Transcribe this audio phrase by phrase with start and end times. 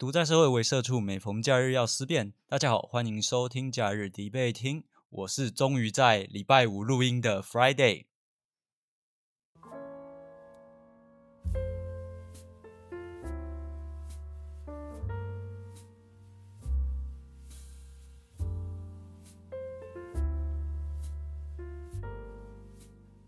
[0.00, 2.32] 独在社会为社畜，每逢假日要思辨。
[2.48, 8.06] 大家好，欢迎收听假日迪贝听，我是终于在礼拜五录音的 Friday。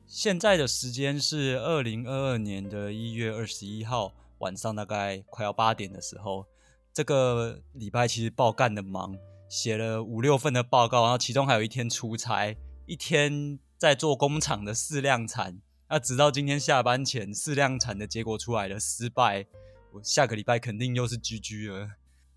[0.07, 6.47] 现在的时间是二零二二年的一月二十一号晚上，大概快要八点的时候。
[6.93, 9.17] 这个礼拜其实爆干的忙，
[9.49, 12.57] 写了五六份的报告，然后其中还有一天出差，
[12.87, 15.61] 一天在做工厂的试量产。
[15.89, 19.47] 那直到今天下班前，试量产的结果出来了，失败。
[19.93, 21.91] 我下个礼拜肯定又是 GG 了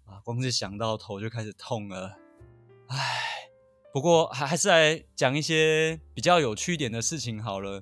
[0.05, 0.19] 啊！
[0.23, 2.17] 光是想到头就开始痛了。
[2.87, 2.97] 唉。
[3.93, 7.81] 不过还还是来讲一些比较有趣一点的事情好了，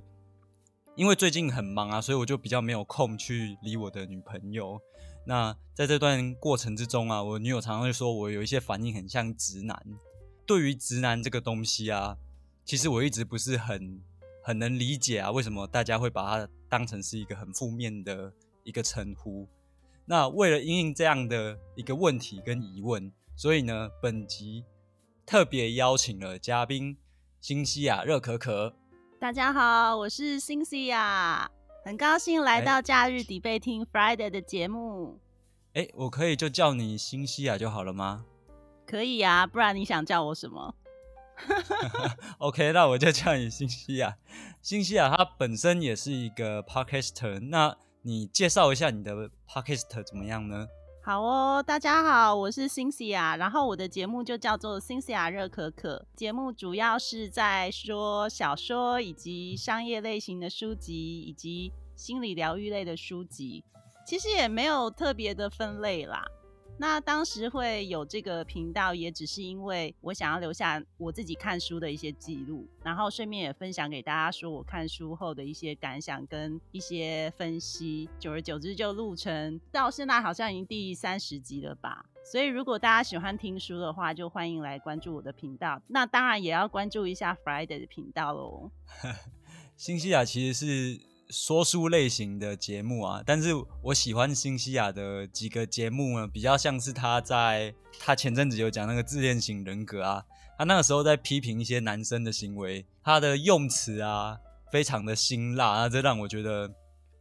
[0.96, 4.80] 因为最近很忙啊，所以我就比较没有空去理我的女朋友。
[5.26, 9.82] 那在这段过程之中啊，我女友常常会说我有一些反应很像直男。
[10.46, 12.18] 对于直男这个东西啊，
[12.66, 14.02] 其实我一直不是很
[14.44, 19.48] 很能理解啊，为什么大家会把它当成是一个很负面的一个称呼？
[20.06, 24.64] 那为了应应这样的一个问题跟疑问，所以呢，本集。
[25.26, 26.98] 特别邀请了嘉宾
[27.40, 28.76] 新西亚热可可。
[29.22, 31.50] 大家好，我是新西亚，
[31.84, 35.20] 很高兴来到假日底贝听 Friday 的节目。
[35.74, 38.26] 哎，我可以就叫你新西亚就好了吗？
[38.86, 40.76] 可以啊，不然你想叫我什么？
[42.40, 44.16] OK，那我就叫你新西亚。
[44.62, 50.68] 新西亚他本身也是一个 Podcaster，那你介绍一下你的 Podcaster 怎么样呢？
[51.06, 56.06] 好哦，大家好，我是 Cynthia，，然后我的节目就叫做 Cynthia 热可可。
[56.16, 63.66] 节目主要是在说小说以及商业类型的书籍，以及心理疗愈类的书籍，
[64.08, 66.24] 其实也没有特别的分类啦。
[66.78, 78.10] 那当时会有这个频道，也只是因为我想要留下我自己看书的一些记录，然后顺便也分享给大家，说我看书后的一些感想跟一些分析。
[78.20, 82.06] 久而久之就录成到现在好像已经第三十集了吧。
[82.26, 85.82] 所以如果大家喜欢听书的话，就欢迎来关注我的频道。
[85.88, 88.72] 那当然也要关注一下 Friday 的频道喽。
[89.78, 91.13] 新西亚其实是。
[91.34, 93.50] 说书类型的节目啊，但是
[93.82, 100.24] 我喜欢新西亚的几个节目呢，比较像是他在他前阵子有讲那个自恋型人格啊，
[100.60, 104.38] 他那个时候在批评一些男生的行为，他的用词啊
[104.72, 106.72] 非常的辛辣啊，这让我觉得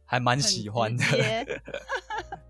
[0.05, 1.03] 还蛮喜欢的，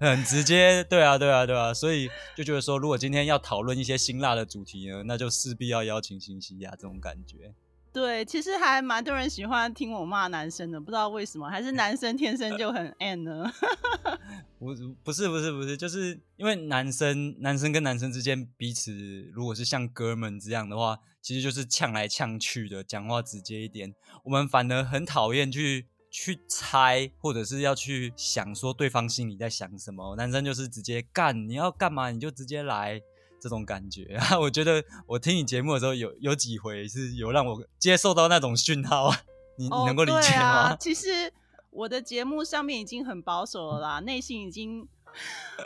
[0.02, 7.54] 很直接，对啊，对啊，对啊，所以就觉得说，如果今天要讨论一些辛辣的主题呢，那就势必要邀请新西亚这种感觉。
[7.94, 13.54] 对，其实还蛮多人喜欢听我骂男生的，不知道为什么，还是男生天生就很 n 呢？
[14.58, 14.74] 不，
[15.04, 23.94] 不是，不是，不是，就是因为男生，男生跟男生之间彼此，如果是像哥们这样的话，其实就是呛来呛去的，讲话直接一点。
[24.24, 30.16] 我们反而很讨厌去去猜，或者是要去想说对方心里在想什么。
[30.16, 33.00] 男生就是直接干，你要干嘛你就直接来。
[33.44, 39.12] 这种感觉啊， 我觉得我听你节目的时候，有有几回是有让我接受到那种讯号，
[39.60, 40.74] 你你能够理解吗？
[40.80, 41.34] 其实
[41.72, 44.88] 我的节目上面已经很保守了啦，内心已经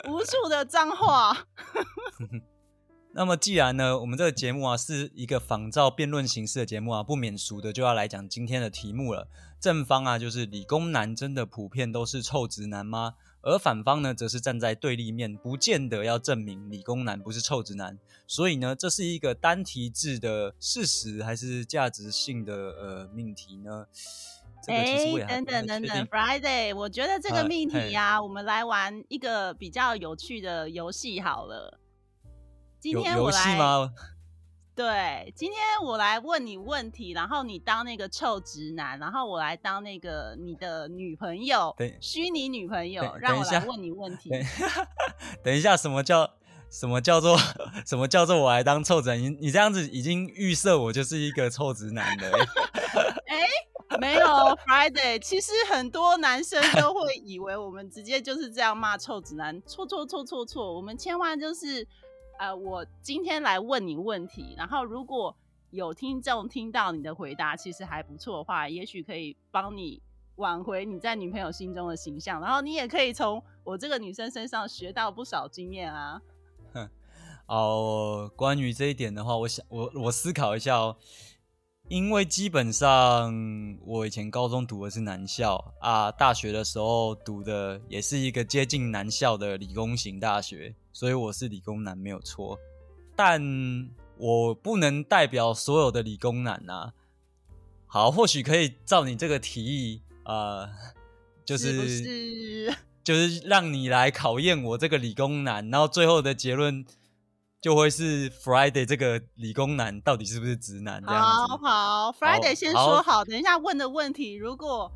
[0.08, 1.46] 无数的脏话。
[3.12, 9.28] 那么既然呢，我们这个节目啊是一个仿照辩论形式的节目啊，不免俗的就要来讲今天的题目了。
[9.60, 13.14] 正方啊，就是理工男真的普遍都是臭直男吗？
[13.48, 17.98] 而反方呢，则是站在对立面，不见得要证明理工男不是臭直男。
[18.26, 23.86] 所以呢，这是一个单题制的事实，还是价值性的呃命题呢？
[24.66, 31.80] 哎，等等等等，Friday，我觉得这个命题呀，我们来玩一个比较有趣的游戏好了。
[32.78, 33.56] 今天我来。
[34.78, 44.30] 对，今天我来问你问题，然后你当那个臭直男，然后我来当那个你的女朋友，虚拟女朋友，让我来问你问题。
[45.42, 46.30] 等一下，什么叫
[46.70, 47.36] 什么叫做
[47.84, 49.18] 什么叫做我来当臭直男？
[49.20, 52.30] 你你这样子已经预设我就是一个臭直男的。
[53.26, 54.28] 哎，没有
[54.64, 61.84] ，Friday，其实很多男生都会以为我们直接就是这样骂臭直男，错错错错错，我们千万就是。
[62.38, 65.36] 呃，我今天来问你问题，然后如果
[65.70, 70.00] 有听众听到你的回答其实还不错的话，也许可以帮你
[70.36, 76.22] 挽回你在女朋友心中的形象，然后你也可以从我这个女生身上学到不少经验啊。
[77.46, 80.96] 哦，关于这一点的话，我想我我思考一下哦。
[81.88, 83.34] 因为基本上
[83.86, 92.58] 我以前高中读的是男校啊，大学的时候读的也是一个接近男校的理工型大学，所以我是理工男没有错。
[93.14, 93.40] 但
[94.16, 96.90] 我不能代表所有的理工男呐。
[97.86, 100.68] 好，或许可以照你这个提议，呃，
[101.44, 102.74] 就是
[103.04, 106.84] 就是让你来考验我这个理工男，然后最后的结论。
[107.60, 111.02] 就会是 Friday 这个理工男到底是不是直男？
[111.04, 114.90] 好好，Friday 先说好，等一下问的问题如果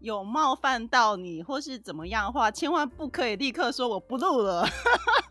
[0.00, 4.66] 有冒犯到你或是怎么样的话，千万不可以立刻说我不录了，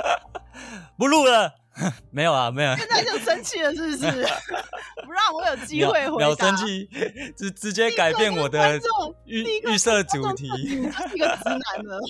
[0.96, 1.54] 不录了，
[2.10, 4.12] 没有啊，没有，现在就生气了是不是？
[5.04, 6.88] 不让我有机会回答，生气，
[7.36, 8.78] 直直接改变我的
[9.24, 12.00] 预预设主题，是一个直男了。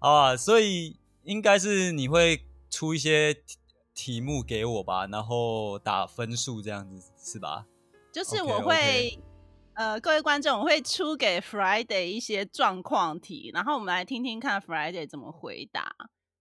[0.00, 0.98] 好啊，所以。
[1.24, 3.36] 应该是你会出一些
[3.94, 7.66] 题目给我吧，然后打分数这样子是吧？
[8.10, 9.18] 就是我会，
[9.78, 15.94] 呃，各位观众，我会出给 Friday 一些状况题，然后我们来听听看 Friday 怎么回答。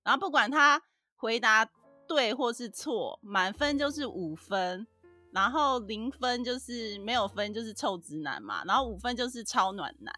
[0.04, 0.82] 然后不管他
[1.16, 1.64] 回答
[2.08, 4.88] 对或是错，满分就是五分，
[5.32, 8.64] 然后零分就是没有分，就是臭直男嘛。
[8.66, 10.12] 然后五分就是超暖男。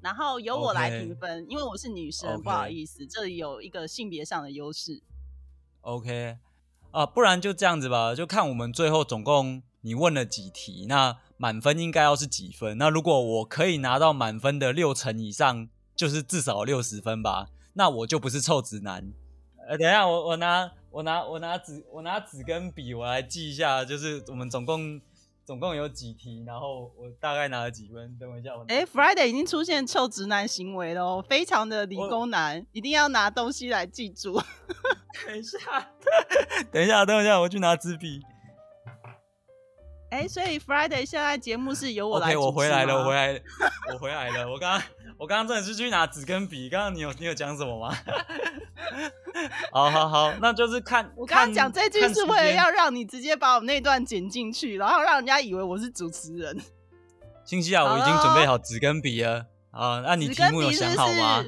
[0.00, 5.02] 然后由我来评分，因为我是女生，不好意思，这里有一个性别上的优势。
[5.80, 6.38] OK，
[6.92, 12.78] 啊，不然就这样子吧，就看我们最后总共你问了几题，那满分应该要是几分？
[12.78, 19.12] 那如果我可以拿到满分的六成以上，就是至少六十分吧，那我就不是臭直男。
[19.66, 25.00] 呃，等一下，我我拿我拿我拿纸我拿纸跟笔，我来记一下，就是我们总共。
[25.44, 28.16] 总共有几题，然后我大概拿了几分？
[28.16, 34.40] 等我一下，我哎，Friday 已经出现臭直男行为了哦，非常的理工男，一定要拿东西来记住。
[35.26, 35.58] 等一下，
[36.70, 38.20] 等一下，等一下，我去拿纸笔。
[40.12, 42.26] 哎，所以 Friday 现在节目是由我来。
[42.28, 43.42] OK，我回来了，我回来，
[43.90, 44.46] 我回来了。
[44.46, 44.82] 我刚刚，
[45.16, 46.68] 我刚刚真的是去拿纸跟笔。
[46.68, 47.96] 刚刚你有，你有讲什么吗？
[49.72, 51.10] 好好好，那就是看。
[51.16, 56.60] 我刚刚讲这句是为了要让你直接把我那段剪进去，然后让人家以为我是主持人。
[57.46, 59.46] 信息啊，我已经准备好纸跟笔了。
[59.70, 61.42] 啊，那你题目有想好吗？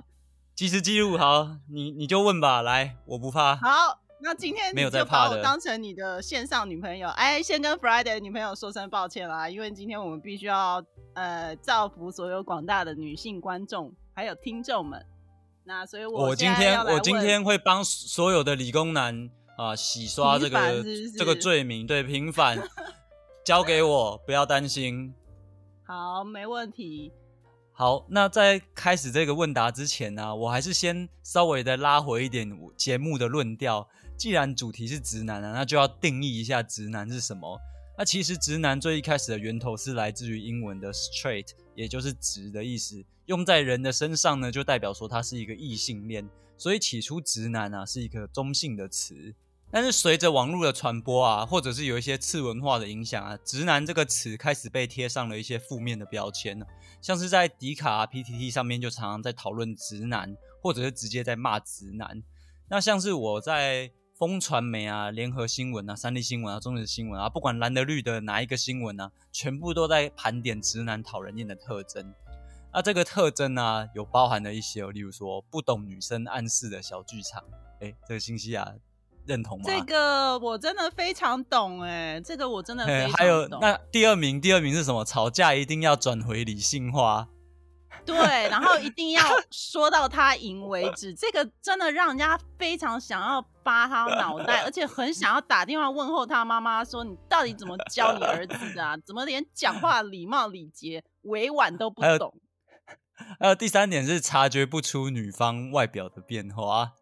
[0.55, 3.57] 计时记录好，你你就问吧，来，我不怕。
[3.57, 4.01] 好。
[4.25, 10.83] 那今天你就把我当成你的线上女朋友，哎，先跟 Friday 女朋友说声抱歉啦，因为今天我们必须要
[11.13, 15.05] 呃造福所有广大的女性观众还有听众们。
[15.65, 19.29] 那所以，我今天我今天会帮所有的理工男
[19.59, 20.83] 啊洗 刷这个
[21.19, 22.59] 这个罪名，对，平反，
[23.45, 25.13] 交给我，不要担心。
[25.87, 27.13] 好，没问题。
[27.73, 33.87] 好，那在开始这个问答之前呢，我还是先稍微的拉回一点节目的论调。
[34.17, 37.61] 既然主题是直男啊，那就要定义一下直男是什么。
[37.97, 46.29] 那其实直男最一开始的源头是来自于英文的 straight，也就是直的意思，用在人的身上呢，就代表说他是一个异性恋。
[46.57, 49.35] 所以起初直男啊是一个中性的词，
[49.71, 56.67] 但是随着网络的传播啊，或者是有一些次文化的影响啊，直男这个词开始被贴上了一些负面的标签呢，
[57.03, 62.23] 像是在迪卡啊 PTT 上面就常常在讨论直男，或者是直接在骂直男。
[62.69, 63.93] 那像是我在。
[64.17, 72.15] 风传媒啊，联合新闻啊，三立新闻啊，中日新闻啊，不管蓝的绿的哪一个新闻啊，全部都在盘点直男讨人厌的特征。
[72.73, 77.43] 那这个特征呢，有包含了一些，例如说不懂女生暗示的小剧场。
[77.81, 78.73] 哎，这个信息啊，
[79.27, 79.65] 认同吗？
[79.67, 83.17] 这个我真的非常懂哎，这个我真的非常懂。
[83.17, 85.05] 还有那第二名，第二名是什么？
[85.05, 87.29] 吵架一定要转回理性化。
[88.07, 88.17] 对，
[88.49, 99.01] 然后一定要 说到他赢为止，这个真的让人家非常想要扒他脑袋，而且很想要打电话问候他妈妈，说你到底怎么教你儿子的？
[99.07, 102.35] 怎么连讲话礼貌礼节委婉都不懂？
[103.41, 106.93] 还有第三点是察觉不出女方外表的变化。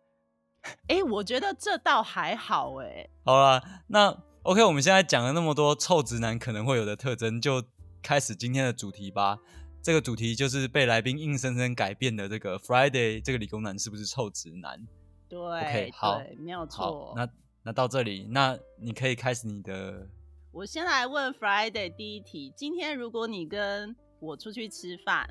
[0.86, 3.08] 哎，我觉得这倒还好哎。
[3.24, 7.64] 好了，那 OK，我们现在讲了那么多臭直男可能会有的特征，就
[8.02, 9.38] 开始今天的主题吧。
[9.82, 12.28] 这个主题就是被来宾硬生生改变的。
[12.28, 14.80] 这个 Friday 这个理工男是不是臭直男？
[15.28, 17.12] 对，OK，好，没有错。
[17.16, 17.28] 那
[17.64, 20.06] 那到这里，那你可以开始你的。
[20.52, 25.28] 我先来问 Friday 第一题：今天如果你跟我出去吃饭，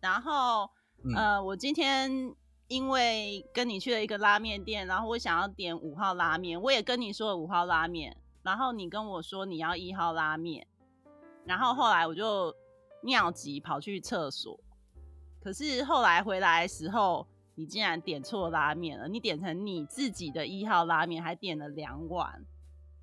[0.00, 0.70] 然后
[1.14, 2.10] 呃，我今天
[2.68, 10.66] 因为跟你去了一个拉面店，然后我想要点五号拉面，我也跟你说了五号拉面，然后你跟我说你要一号拉面，
[11.44, 12.54] 然后后来我就。
[13.04, 14.58] 尿急跑去厕所，
[15.42, 19.06] 可是后来回来的时候，你竟然点错拉面了。
[19.06, 22.44] 你点成你自己的一号拉面，还点了两碗。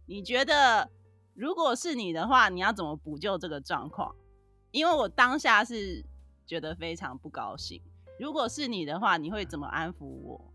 [0.07, 0.89] 你觉得
[1.33, 4.15] 如果是你的话，你要怎么补救这个状况？
[4.71, 6.03] 因为我当下是
[6.45, 7.81] 觉得非常不高兴。
[8.19, 10.53] 如果是你的话，你会怎么安抚我？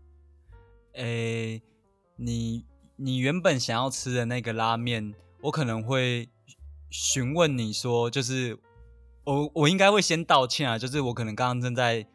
[0.93, 1.61] 诶，
[2.15, 6.29] 你你原本想要吃的那个拉面，我可能会
[6.89, 8.57] 询问你说，就是
[9.27, 12.07] 我我应该会先道歉啊，就是我可能刚刚正在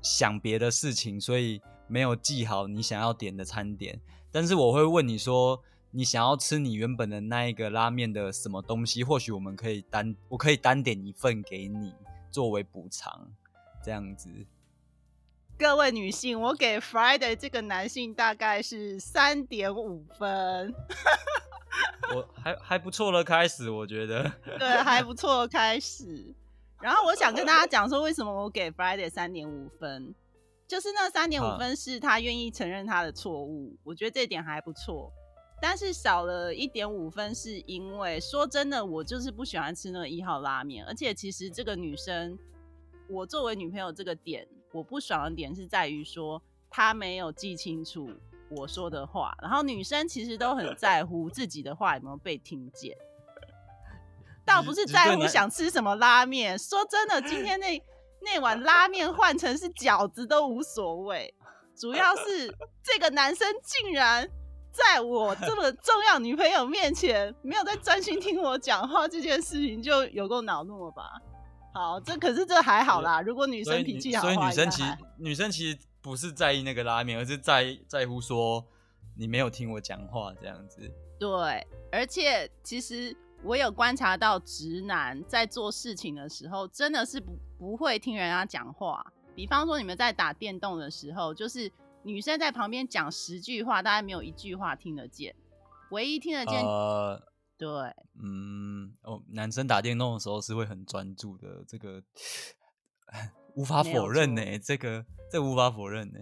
[0.00, 4.00] 想别的事情，所以没有记好你想要点的餐点。
[4.30, 9.02] 但是我会问你说，你想要吃你原本的那一个拉面的什么东西？
[9.02, 11.92] 或许我们可以单，我可以单点一份给你
[12.30, 13.28] 作为补偿，
[13.84, 14.30] 这样子。
[15.58, 20.72] 各位女性，我给 Friday 这个男性大概是三点五分，
[22.14, 26.32] 我还还不错的开始，我觉得对还不错的开始。
[26.82, 30.14] 然后我想跟大家讲说，为什么我给 Friday 三点五分，
[30.66, 35.10] 就是那三点五分是他愿意承认他的错误，我觉得这点还不错。
[35.62, 42.38] 但是少了一点五分，是因为说真的，我就是不喜欢吃那个一号拉面，而且其实这个女生，
[43.08, 44.46] 我作为女朋友这个点。
[44.72, 48.10] 我不爽的点是在于说，她没有记清楚
[48.50, 52.92] 我说的话，然后女生其实都很在乎自己的话有没有被听见，
[54.44, 56.58] 倒不是在乎想吃什么拉面。
[56.58, 57.82] 说真的，今天那
[58.20, 61.34] 那碗拉面换成是饺子都无所谓，
[61.76, 64.28] 主要是 这个男生竟然
[64.72, 71.20] 在我这么重要女朋友面前没有在专心听我讲话，这件事情就有够恼怒了吧。
[71.72, 73.20] 好，这可是这还好啦。
[73.20, 78.64] 如果女生脾气好，所以女生其实女生其实不是在意那个拉面，而是在在乎说
[79.16, 80.80] 你没有听我讲话这样子。
[81.18, 89.04] 对，而且其实我有观察到直男在做事情的时候，真的是不不会听人家讲话。
[89.34, 91.70] 比方说你们在打电动的时候，就是
[92.02, 95.34] 女生在旁边讲十句话，大概没有一句话听得见，
[95.90, 96.64] 唯一听得见。
[96.64, 97.22] 呃
[97.56, 97.68] 对，
[98.20, 102.02] 嗯，哦，男生打电动的时候是会很专注的，这个
[103.54, 106.18] 无法否认呢，这个这无法否认呢。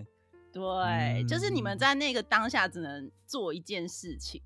[0.52, 4.42] 对，就是你们在那个当下只能做一件事情。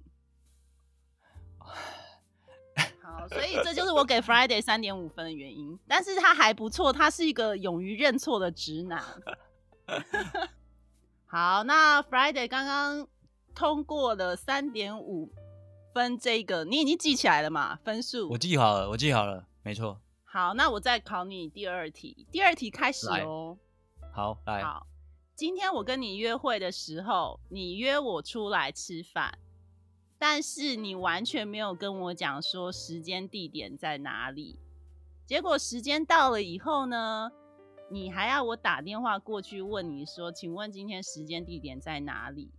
[3.06, 9.00] 好，所以这就是我给 Friday 三点五分的原因，但是他还不错，他是一个勇于认错的直男。
[11.26, 13.06] 好，那 Friday 刚刚
[13.54, 15.32] 通过了三点五。
[15.94, 17.76] 分这个，你已经记起来了嘛？
[17.76, 19.98] 分数我记好了，我记好了，没错。
[20.26, 22.26] 好，那我再考你第二题。
[22.30, 23.56] 第二题开始哦。
[24.12, 24.62] 好，来。
[24.62, 24.86] 好，
[25.34, 29.38] 今天我跟你约会的时候，你约我出来吃饭，
[30.18, 34.58] 但是你完全没有跟我讲说时间地点在哪里。
[35.26, 37.30] 结果时间到了以后呢，
[37.90, 42.50] 你还要我打电话过去问你说，请问今天时间地点在哪里？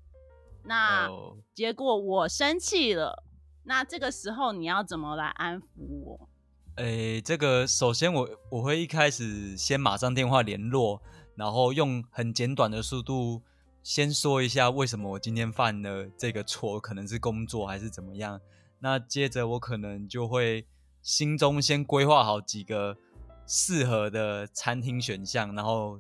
[0.63, 1.09] 那
[1.53, 3.23] 结果我生气了。
[3.63, 5.65] 那这个时候你要怎么来安抚
[6.03, 6.29] 我？
[6.75, 11.01] 诶，这个首先我我会一开始先马上电话联络，
[11.35, 13.41] 然后用很简短的速度
[13.87, 18.37] 先说一下为什么我今天犯了这个错，可能是工作还是怎么样。
[18.79, 20.67] 那接着我可能就会
[21.01, 22.97] 心中先规划好几个
[23.45, 25.97] 适合的餐厅选项，然后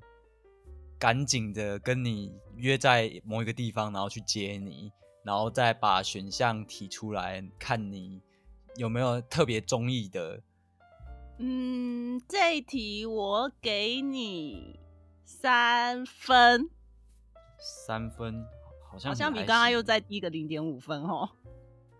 [0.99, 4.91] 赶紧的跟你约在某一个地方，然后去接你。
[5.23, 8.21] 然后再把选项提出来，看你
[8.75, 10.41] 有没有特别中意的。
[11.39, 14.77] 嗯，这一题我给你
[15.23, 16.69] 三分。
[17.59, 18.45] 三分，
[18.91, 21.29] 好像好像比刚刚又再低个零点五分哦。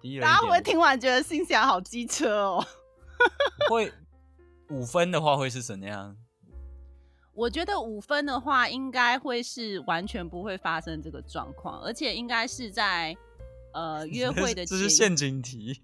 [0.02, 2.66] 低了 大家会不会听完觉得新西兰好机车哦？
[3.70, 3.92] 会
[4.70, 6.16] 五分的话会是怎样？
[7.34, 13.16] 我觉得五分的话，应该会是完全不会发生这个状况，而且应该是在
[13.74, 14.66] 呃 约会的。
[14.66, 15.82] 这是陷阱题。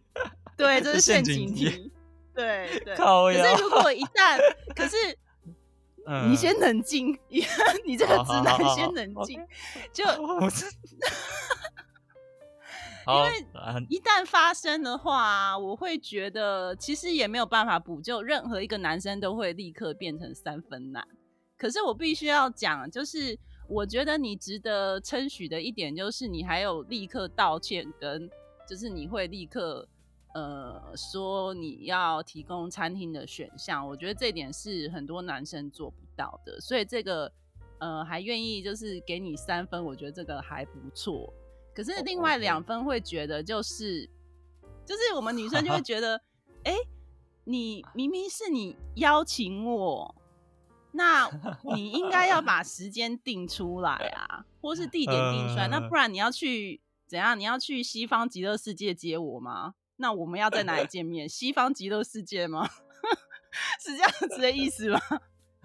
[0.58, 1.92] 对，这是陷阱题。
[2.34, 2.96] 对对。
[2.96, 4.40] 可是如果一旦，
[4.76, 4.96] 可是
[6.30, 7.18] 你先冷静，
[7.86, 9.40] 你这个直男先冷静，
[9.92, 10.04] 就
[13.06, 21.06] 因为一旦发生的话，我会觉得其实也没有办法补救，任何一个男生都会立刻变成三分男。
[21.58, 28.30] 可是我必须要讲，就是我觉得你值得称许的一点，就是你还有立刻道歉，跟
[28.68, 29.86] 就是你会立刻
[30.34, 33.88] 呃说你要提供餐厅的选项。
[33.88, 37.32] 我觉得这点是很多男生做不到的，所以这个
[37.80, 41.34] 呃还愿意就是给你三分，我觉得这个还不错。
[41.74, 44.10] 可是另外两分会觉得就是
[44.86, 46.22] 就是我们女生就会觉得，
[46.66, 46.76] 哎，
[47.46, 50.16] 你明明是你邀请我。
[50.96, 51.28] 那
[51.76, 55.68] 你应该要把时间定出来啊，或是地点定出来。
[55.68, 57.40] 那不然你要去怎样？
[57.40, 59.74] 你要去西方极乐世界接我吗？
[60.04, 61.30] 那我们要在哪里见面？
[61.30, 62.70] 西方极乐世界吗？
[63.80, 65.00] 是这样子的意思吗？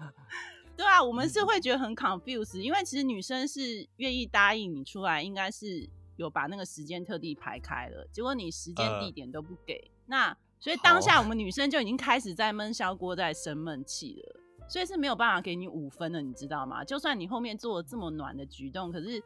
[0.77, 16.81] 对啊，我们是会觉得很 confused，因为其实女生是愿意答应你出来，应该是有把那个时间特地排开了，结果你时间地点都不给，那所以当下我们女生就已经开始在闷烧锅，在生闷气了，所以是没有办法给你五分的，你知道吗？
[16.85, 19.21] 就算你后面做了这么暖的举动，可是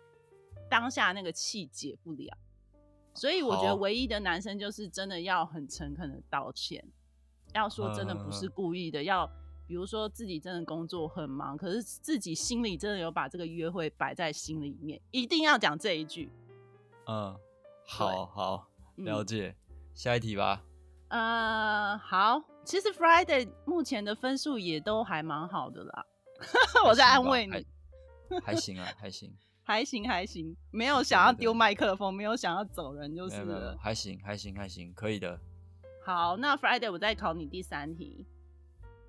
[0.68, 2.36] 当下那个气解不了，
[3.14, 6.84] 所以我觉得唯一的男生就是真的要很诚恳的道歉，
[7.54, 9.30] 要说真的不是故意的，要。
[9.66, 16.30] 比如说自己真的工作很忙，可是自己心里真的有把这个约会摆在心里面，一定要讲这一句。
[17.08, 17.36] 嗯，
[17.88, 18.68] 好好
[18.98, 19.56] 了解，
[19.96, 20.62] 下一题吧。
[21.08, 26.06] 呃，好，其实 Friday 目前的分数也都还蛮好的啦。
[26.86, 27.66] 我在安慰你，
[28.44, 29.34] 还行啊，还行，
[29.66, 33.78] 还行，还行，没有想要丢麦克风，没有想要走人，就是了。
[33.80, 35.40] 还行，还行，还行，可以的。
[36.06, 38.28] 好，那 Friday 我再考你第三题。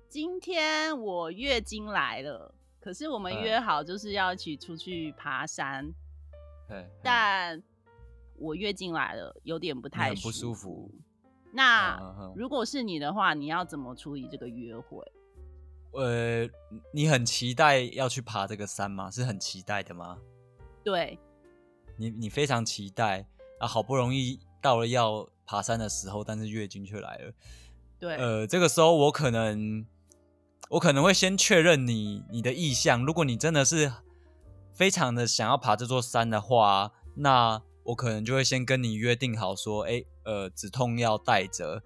[0.07, 5.93] 今天我月经来了，可是我们约好就是要一起出去爬山。
[7.03, 7.61] 但
[8.37, 10.89] 我月经来了，有点不太不舒服。
[11.51, 11.99] 那
[12.35, 15.05] 如果是你的话，你要怎么处理这个约会？
[15.91, 16.49] 呃，
[16.93, 19.11] 你很期待要去爬这个山吗？
[19.11, 20.17] 是很期待的吗？
[20.85, 21.19] 对，
[21.97, 23.27] 你你非常期待
[23.59, 23.67] 啊！
[23.67, 27.33] 好不容易到了要爬山的时候，但是月经却来了。
[27.99, 29.85] 对，呃，这个时候我可能。
[30.69, 33.93] 我可能会先确认你你的意向，如果你真的是
[34.73, 41.83] 非常的想要爬这座山的话，那我可能就会先跟你约定好说，哎，呃，止痛药带着，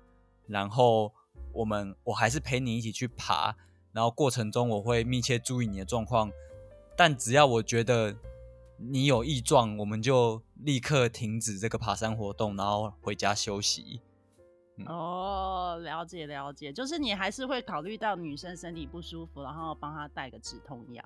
[0.47, 1.11] 然后
[1.51, 3.53] 我们我还是陪你一起去爬，
[3.91, 6.31] 然后过程中我会密切注意你的状况，
[6.95, 8.15] 但只要我觉得
[8.79, 14.01] 你有异状，我们就立刻停止这个爬山活动，然后回家休息。
[14.85, 21.03] 哦，了解了解，就是你还是会考虑到女生身体不舒服，然后帮她带个止痛药。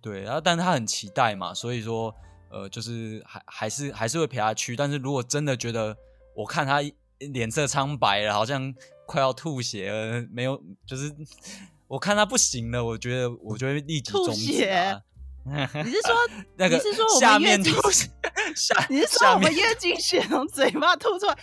[0.00, 2.14] 对，然后但是她很期待嘛，所以说，
[2.48, 4.76] 呃，就是还还是还是会陪她去。
[4.76, 5.96] 但是如果真的觉得
[6.36, 6.80] 我看她
[7.18, 8.72] 脸色苍白了，好像
[9.04, 11.12] 快要吐血了，没有，就是
[11.88, 15.02] 我看她不行了，我觉得我就会立即终止。
[15.84, 16.14] 你是说
[16.56, 16.76] 那个？
[16.76, 17.74] 你是说我们月经？
[18.54, 21.36] 下你是说我们月经血从嘴巴吐出来？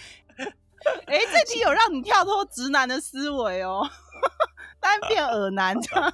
[1.08, 3.90] 哎，这题有让你跳脱直男的思维哦，
[4.80, 6.14] 单变耳男这样。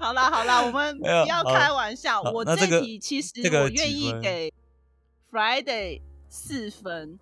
[0.00, 2.22] 好啦好啦，我们不要开玩笑。
[2.22, 4.52] 我这题其实我愿意给
[5.30, 7.18] Friday 四分，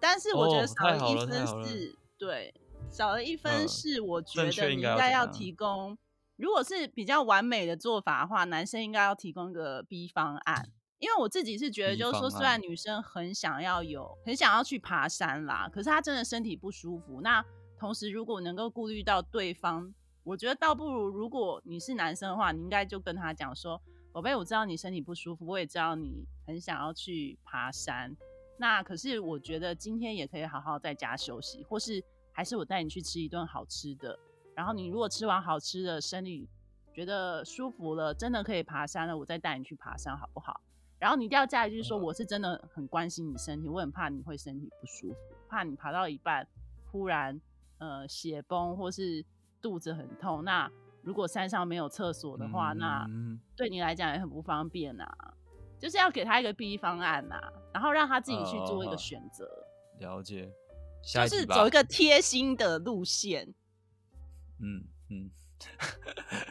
[0.00, 2.54] 但是我觉得少了一分是对，
[2.94, 5.98] 少了一分是我觉得你应该要提供，
[6.36, 10.70] 如果是比较完美的做法的话，男生应该要提供个 B 方案。
[11.00, 17.20] 因为我自己是觉得，就是说，虽然女生很想要有，很想要去爬山啦，可是她真的身体不舒服。
[17.20, 17.44] 那
[17.76, 23.82] 同时，如果能够顾虑到对方，我觉得倒不如，如果你是男生的话，你应该就跟他讲说
[24.14, 28.16] ：“宝贝，我知道你身体不舒服，我也知道你很想要去爬山。
[28.56, 32.02] 那可是我觉得今天也可以好好在家休息，或是
[32.34, 34.18] 还是我带你去吃一顿好吃的。
[34.54, 36.46] 然后你如果吃完好吃的，身体
[36.92, 40.60] 觉得舒服了，真的可以爬山了，我再带你去爬山，好不好？”
[41.00, 45.16] 然后你一定要加一句说，我是真的很关心你身体，我很怕你会身体不舒服，
[45.48, 46.46] 怕你爬到一半
[46.90, 47.40] 忽然
[47.78, 49.24] 呃血崩或是
[49.60, 50.44] 肚子很痛。
[50.44, 50.70] 那
[51.02, 53.06] 如果山上没有厕所的话，那
[53.56, 55.06] 对你来讲也很不方便呐。
[55.78, 57.38] 就是要给他一个 B 方案呐，
[57.72, 59.46] 然后让他自己去做一个选择。
[59.98, 60.50] 了解，
[61.06, 63.54] 就是走一个贴心的路线。
[64.60, 65.30] 嗯嗯。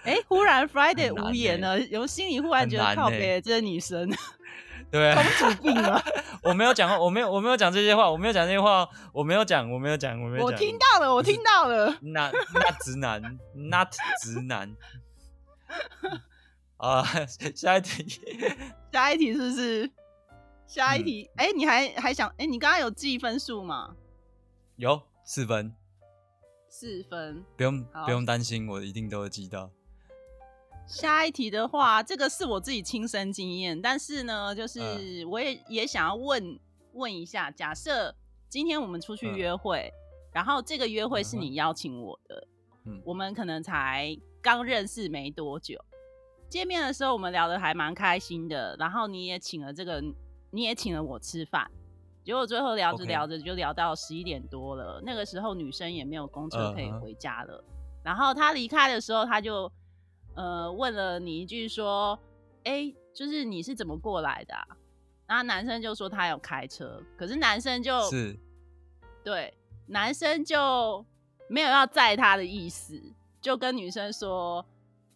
[0.04, 4.10] 哎，忽然 Friday 无言了，有心里忽然觉得靠北，这些女生。
[4.92, 6.04] 对，公主病了。
[6.44, 10.46] 我没有讲，我没有，我没有讲这些话，我没有讲这些话，我没有讲，我没有讲，我没有。
[10.46, 11.98] 我听到了，我听到了。
[12.02, 14.76] 那那直男，not 直男。
[16.78, 17.04] 啊，
[17.56, 18.22] 下一题，
[18.92, 19.92] 下一题是不是？
[20.68, 22.28] 下一题，哎，你还还想？
[22.38, 23.96] 哎，你刚刚有记分数吗？
[24.76, 25.74] 有四分。
[26.68, 27.44] 四分。
[27.56, 29.70] 不用不用担心，我一定都会记到。
[30.86, 36.60] 下一题的话，这个是我自己亲身经验，但是呢，就是我也也想要问
[36.94, 38.14] 问一下，假设
[38.50, 39.90] 今天我们出去约会，
[40.34, 42.48] 然后这个约会是你邀请我的，
[42.86, 45.80] 嗯，我们可能才刚认识没多久，
[46.50, 50.04] 见面的时候我们聊得还蛮开心的，然后你也请了这个，
[50.52, 51.72] 你也请了我吃饭，
[52.24, 57.64] 结果最后聊着聊着就聊到十一点多了，那个时候女生也没有公车可以回家了，
[58.04, 59.72] 然后他离开的时候，他就。
[60.36, 62.18] 呃，问了你一句说，
[62.64, 64.56] 哎，就是你是怎么过来的？
[65.28, 68.36] 然后男生就说他有开车，可是男生就是
[69.24, 69.54] 对
[69.86, 71.06] 男生就
[71.48, 73.00] 没有要载他的意思，
[73.42, 74.66] 就跟女生说，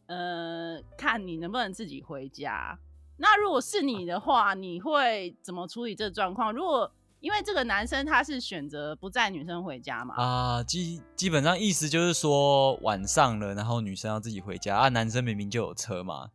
[0.05, 2.77] 呃，看你能不能自己回家。
[3.17, 6.53] 那如果是你的话，你会怎么处理这状况？
[6.53, 10.15] 如果因为这个男生他是选择不载女生回家嘛？
[10.15, 16.29] 啊，基基本上意思就是说晚上了，然后女生要自己回家啊，男生明明就有车嘛。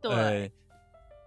[0.00, 0.52] 对，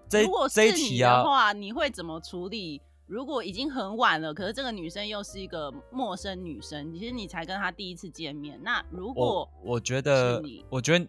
[0.07, 2.81] 这如果是你的，话，你会怎么处理？
[3.05, 8.57] 如果已经很晚了，可是这个女生又是一个陌生女生，其实你才跟她第一次见面。
[8.63, 11.05] 那如果我我觉得，我觉得，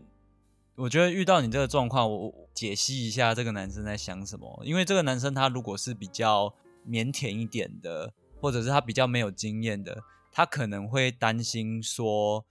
[0.76, 4.60] 我觉得遇到你这个状况，我解析一下这个男生在想什么。
[4.64, 6.52] 因为这个男生他如果是比较
[6.88, 12.44] 腼腆一点的，或者是他比较没有经验的，他可能会担心说，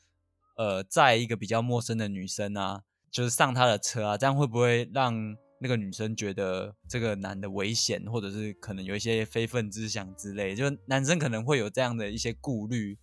[0.55, 12.97] 呃，在一个比较陌生的女生啊，就是上他的车啊，这样会不会让那个女生觉得这个男的危险，或者是可能有一些非分之想之类，就男生可能会有这样的一些顾虑。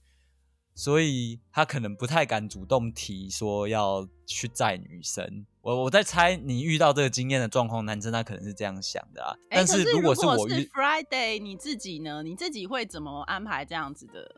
[0.81, 5.45] 所以他可能不太敢主动提说要去载女生。
[5.61, 9.37] 我我在猜，你遇到这个经验的状况，男生他可能是这样想的啊。
[9.51, 12.23] 哎、但是如果是我遇，Friday，你自己呢？
[12.23, 14.37] 你自己会怎么安排这样子的？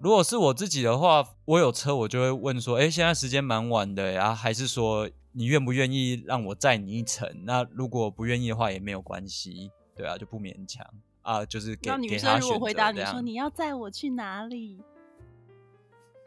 [0.00, 7.28] 如果是我自己的话，我有车，我就会问说，哎、现在时间蛮晚的呀，还是说你愿不愿意让我载你一程？
[7.42, 10.86] 那如果不愿意的话也没有关系，对啊，就不勉强
[11.22, 14.80] 啊，就是给那女生如果回答你说你要载我去哪里？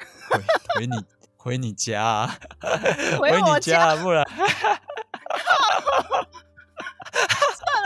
[0.75, 1.05] 回回你
[1.37, 2.39] 回你家、啊，
[3.19, 4.43] 回我你家啊，不然算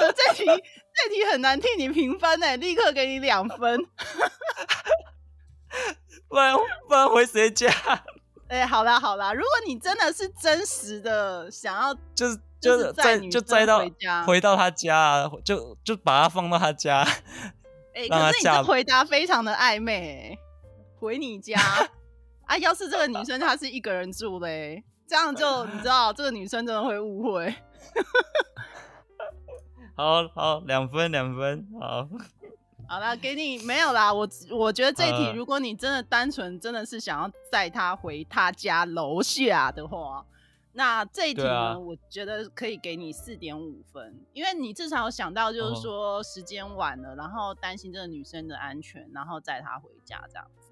[0.01, 3.79] 了，这题这题很难替你评分哎，立刻给你两分。
[6.27, 6.55] 不然
[6.87, 7.71] 不然回谁家？
[8.47, 13.83] 哎、好啦好啦，如果你真的是真实的想要，就是就是是载载女生就载到
[14.25, 17.01] 回到他家啊，就就把他放到他家。
[17.93, 20.37] 哎、可是你这回答非常的暧昧、哎，
[20.99, 21.57] 回你家
[22.45, 22.57] 啊？
[22.57, 27.53] 要是这个女生 她是一个人住嘞，这样就你知道，这个女生真的会误会。
[29.95, 32.07] 好好，两分两分，好。
[32.87, 34.13] 好啦，给你没有啦。
[34.13, 40.23] 我我觉得这一题，呃如果你真的单纯真的是想要载她回他家楼下的话，
[40.73, 50.64] 那这一题呢，啊我觉得可以给你四点五分，因为你至少有想到就是哦说时间晚了，然后担心这个女生的安全，然后载她回家这样子。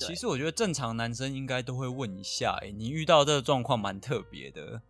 [0.00, 0.08] 对。
[0.08, 4.82] 其实我觉得正常男生应该都会问一下、欸，你遇到这个状况蛮特别的。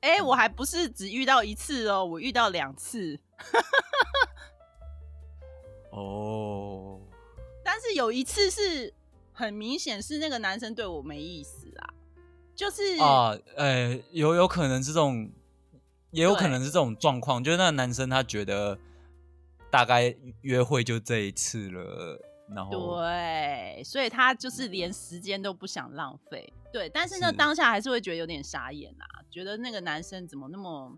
[0.00, 3.18] 哎、我还不是只遇到一次哦，我遇到两次，
[5.90, 7.00] 哦，
[7.64, 8.94] 但是有一次是
[9.32, 11.94] 很明显是那个男生对我没意思啊，
[12.54, 15.28] 就是啊，呃、有有可能是这种，
[16.12, 18.78] 也有可能是这种状况，就是那个男生他觉得
[19.70, 22.20] 大概约会就这一次了，
[22.54, 26.52] 然后对，所以他就是连时间都不想浪费。
[26.72, 30.96] 对，但是呢，是当下还是会觉得有点傻眼啊，觉得那个男生怎么那么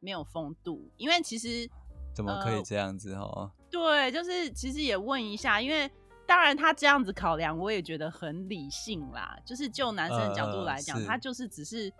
[0.00, 0.90] 没有风度？
[0.96, 1.68] 因为其实
[2.14, 3.50] 怎么可以呃这样子哦？
[3.70, 5.90] 对，就是其实也问一下，因为
[6.26, 9.38] 当然他这样子考量，我也觉得很理性啦。
[9.46, 11.92] 就是就男生的角度呃来讲，是他就是只是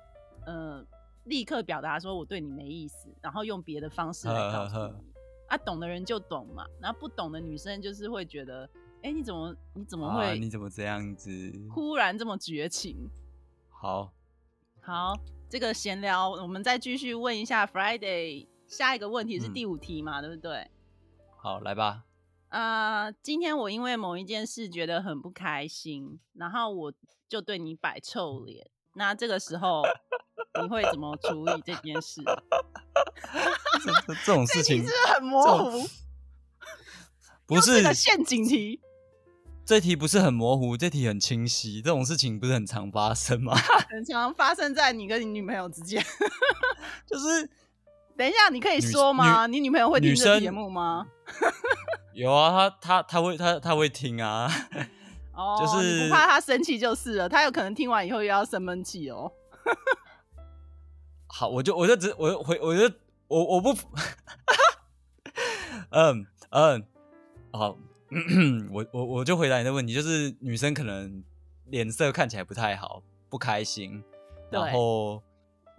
[0.47, 0.85] 呃
[1.25, 5.13] 立刻表达说我对你没意思，然后用别的方式来告诉你。
[5.49, 8.67] 啊，懂的人就懂嘛，然后不懂的女生就是会觉得，
[9.03, 11.31] 哎、你怎么你怎么啊，会你怎么这样子？
[11.71, 13.11] 忽然这么绝情？
[13.71, 14.13] 好，
[14.81, 15.15] 好，
[15.49, 20.71] 这个闲聊我们再继续问一下 Friday，下一个问题是嗯第五题嘛，对不对？
[21.37, 22.05] 好，来吧。
[22.49, 26.93] 啊、今天我因为某一件事觉得很不开心，然后我
[27.29, 28.69] 就对你摆臭脸。
[28.95, 29.83] 那这个时候
[30.63, 32.23] 你会怎么处理这件事？
[34.25, 35.89] 这种事情是很模糊？
[37.47, 38.81] 不是陷阱题。
[39.73, 41.81] 这题不是很模糊，这题很清晰。
[41.81, 43.55] 这种事情不是很常发生吗？
[43.89, 46.05] 很常发生在你跟你女朋友之间。
[47.09, 47.49] 就是
[48.15, 49.47] 等一下，你可以说吗？
[49.47, 51.07] 你女朋友会听女这节目吗？
[52.13, 54.47] 有啊，他他他会他他会听啊。
[55.33, 59.33] 哦，就是不怕她生气就是了，她有可能听完以后又要生闷气哦。
[61.29, 62.95] 好，我就我就只我就回我就
[63.27, 63.75] 我我不，
[65.89, 66.87] 嗯嗯，
[67.55, 67.79] 好，
[68.71, 71.23] 我我我就回答你的问题，就是女生可能
[71.67, 74.03] 脸色看起来不太好，不开心，
[74.51, 75.23] 然后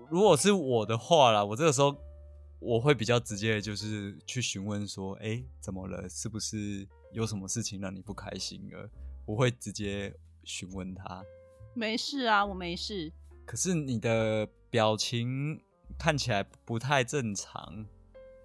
[0.09, 1.95] 如果是我的话啦，我这个时候
[2.59, 6.07] 我会比较直接的，就是去询问说，哎、怎么了？
[6.09, 8.89] 是不是有什么事情让你不开心了？
[9.25, 11.23] 我会直接询问他。
[11.75, 13.11] 没事啊，我没事。
[13.45, 15.61] 可是你的表情
[15.99, 17.85] 看起来不太正常，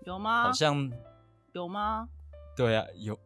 [0.04, 0.42] 有吗？
[0.42, 0.90] 好像
[1.52, 2.08] 有有吗？
[2.56, 3.18] 对啊，有，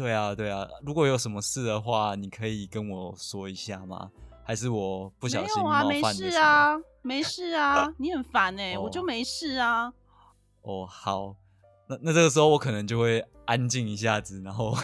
[0.00, 0.66] 对啊，对啊。
[0.82, 4.10] 如果有什么事的话，你可以跟我说一下吗？
[4.42, 9.92] 还是我不小心冒啊，没事啊，没事啊，你很烦哎，我就没事啊。
[10.62, 11.36] 哦，好，
[11.86, 14.74] 那那这个时候我可能就会安静一下子，然后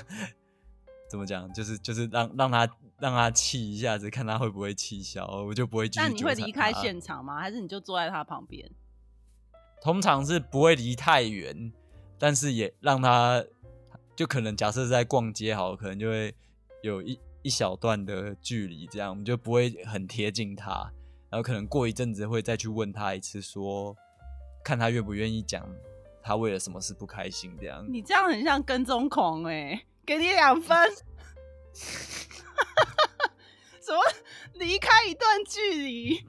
[1.09, 6.07] 怎么讲，就是就是让让他让他气一下子，看他会不会气消，我就不会继续。
[6.07, 7.41] 那你会离开现场吗？
[7.41, 8.71] 还是你就坐在他旁边？
[9.81, 11.73] 通常是不会离太远，
[12.19, 13.43] 但是也让他
[14.17, 16.35] 就可能假设在逛街好，可能就会
[16.83, 20.91] 有一一小段的距离，这样我们就不会很贴近他，
[21.31, 23.95] 然后可能过一阵子会再去问他一次，说
[24.65, 25.69] 看他愿不愿意讲
[26.23, 27.87] 他为了什么事不开心这样。
[27.89, 30.77] 你这样很像跟踪狂哎，给你两分。
[33.87, 34.01] 什么
[34.55, 36.25] 离开一段距离？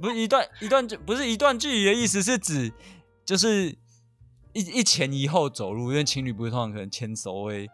[0.00, 2.72] 不是一段一段距，不是一段距离的意思，是指
[3.24, 3.76] 就是
[4.54, 7.68] 一一前一后走路，因为情侣不是通常可能牵手会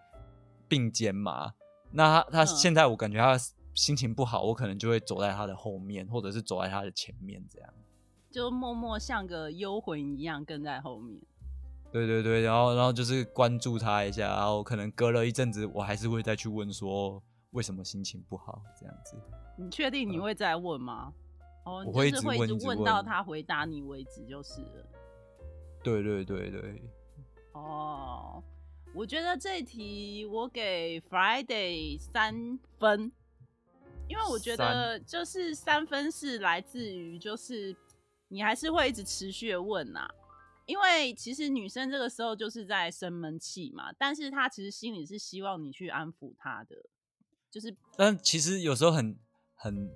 [0.66, 1.53] 并肩嘛。
[1.93, 3.38] 那他他现在我感觉他
[3.75, 7.71] 心情不好，我可能就会走在他的后面，或者是走在他的前面，这样
[8.31, 11.21] 就默默像个幽魂一样跟在后面。
[11.93, 19.16] 对对对，然后然后就是关注他一下，然后可能隔了一阵子，我还是会再去问说为什么心情不好这样子。
[19.57, 21.12] 你确定你会再问吗？
[21.64, 24.87] 哦，我会一直问，问到他回答你为止就是了。
[25.83, 26.83] 对对对对。
[27.53, 28.43] 哦，
[28.95, 33.11] 我觉得这题我给 Friday 三分，
[34.09, 37.75] 因为我觉得就是三分是来自于就是
[38.29, 40.09] 你还是会一直持续的问呐，
[40.66, 46.77] 因为其实女生这个时候就是在生闷气嘛，但是她其实心里是希望你去安抚她的，
[47.51, 49.19] 就是，但其实有时候很
[49.55, 49.90] 很。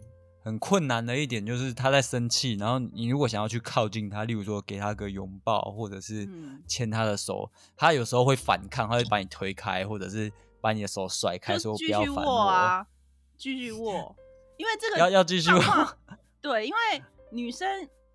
[0.44, 6.28] 很困难的一点就是他在生气，然后你如果想要去靠近他，例如说给他个拥抱，或者是
[6.66, 10.30] 牵他的手，他有时候会反抗，他会把你推开，或者是
[10.60, 12.86] 把你的手甩开，说不要烦我啊，
[13.38, 14.14] 继续握，
[14.58, 15.60] 因为这个要要继续握。
[16.42, 17.66] 对，因为女生，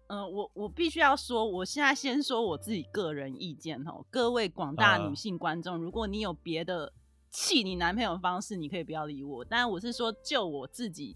[0.05, 6.93] 嗯，我我必须要说，我现在先说我自己个人意见哦，各位广大女性观众，如果你有别的
[7.31, 11.15] 气你男朋友的方式，你可以不要理我，但我是说就我自己。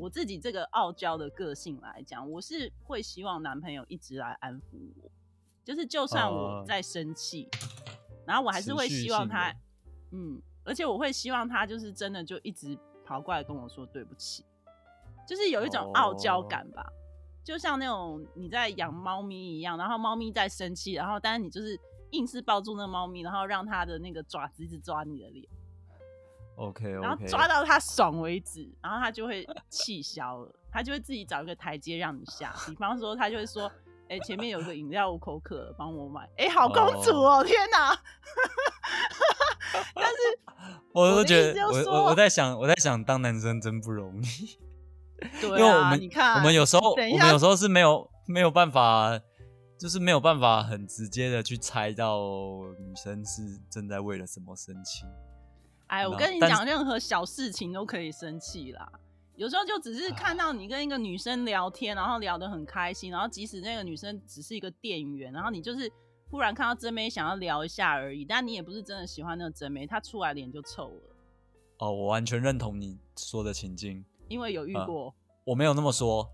[0.00, 5.10] 我自己这个傲娇的个性来讲，我是会希望男朋友一直来安抚我，
[5.62, 7.46] 就是就算我在生气，
[8.24, 9.54] 然后我还是会希望他，
[10.12, 14.42] 嗯，而且我会希望他就是真的就一直跑过来跟我说对不起，
[15.28, 16.90] 就是有一种傲娇感吧，
[17.44, 21.78] 就像那种你在养猫咪一样，然后猫咪在生气，然后但是你就是
[22.12, 25.46] 硬是抱住那猫咪，然后让它的那个爪子一直抓你的脸。
[26.56, 32.54] OK，然后抓到他爽为止，然后他就会 气消了，他就会自己找一个台阶让你下。
[32.66, 33.70] 比方说，他就会说
[34.10, 37.96] ：“哎，前面有个饮料，我口渴，帮我买。”哎，好公主哦，天哪！
[39.94, 40.18] 但是，
[40.92, 44.58] 我都觉得，我我我在想，我在想，当男生真不容易。
[45.40, 49.18] 对，因为我们你看，我们有时候，我们有时候是没有没有办法，
[49.78, 52.18] 就是没有办法很直接的去猜到
[52.78, 55.04] 女生是正在为了什么生气。
[55.90, 58.90] 哎，我跟你讲，任何小事情都可以生气啦。
[59.34, 65.90] 有时候就只是看到你跟一个女生聊天，然后聊得很开心，然后即使那个女生只是一个店员，然后你就是
[66.30, 71.16] 忽然看到真梅想要聊一下而已，但你也不是真的喜欢那个真梅，她出来脸就臭了。
[71.78, 75.12] 哦，我完全认同你说的情境，因为有遇过。
[75.44, 76.28] 我没有那么说，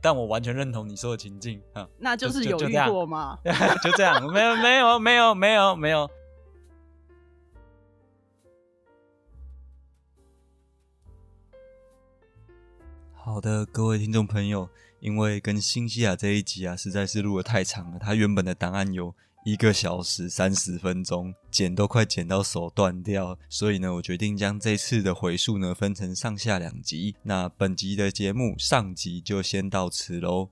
[0.00, 1.60] 但我完全认同你说的情境。
[1.74, 3.36] 嗯，那就是有遇过吗？
[3.82, 6.08] 就这样，没有，没有，没有，没有，没有。
[13.26, 14.68] 好的，各位听众朋友，
[15.00, 19.12] 因为跟新西亚这一集啊，实在是录的太长了，它原本的档案有
[19.44, 27.16] 一个小时三十分钟，剪都快剪到手断掉，所以呢，我决定将这次的回溯呢分成上下两集。
[27.24, 30.50] 那本集的节目上集就先到此喽。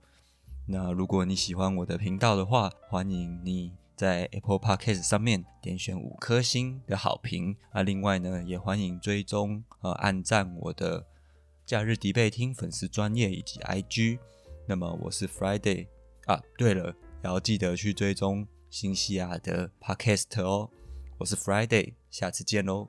[0.66, 7.84] 那如果你喜欢我的频道的话，欢迎你在 Apple Podcast 上面点选五颗星的好评啊。
[7.84, 11.06] 另外呢，也欢迎追踪和按赞我的。
[11.66, 14.18] 假日迪贝听粉丝专业以及 IG，
[14.68, 15.87] 那么我是 Friday
[16.27, 20.70] 啊，对了，也要记得去追踪新西亚的 Podcast 哦，
[21.16, 22.87] 我是 Friday，下次见喽。